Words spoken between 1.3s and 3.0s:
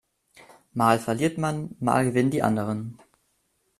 man, mal gewinnen die anderen.